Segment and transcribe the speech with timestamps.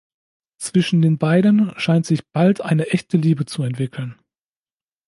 [0.57, 4.19] Zwischen den beiden scheint sich bald eine echte Liebe zu entwickeln.